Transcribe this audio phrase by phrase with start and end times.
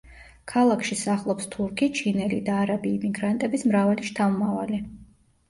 [0.51, 4.83] ქალაქში სახლობს თურქი, ჩინელი და არაბი იმიგრანტების მრავალი შთამომავალი.